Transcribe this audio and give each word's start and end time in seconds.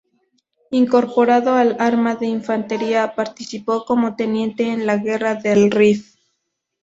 Incorporado 0.71 1.53
al 1.53 1.77
arma 1.79 2.15
de 2.15 2.25
infantería, 2.25 3.13
participó 3.13 3.85
como 3.85 4.15
teniente 4.15 4.63
en 4.71 4.87
la 4.87 4.97
guerra 4.97 5.35
del 5.35 5.69
Rif. 5.69 6.15